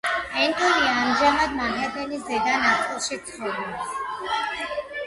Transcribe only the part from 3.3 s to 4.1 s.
ცხოვრობს.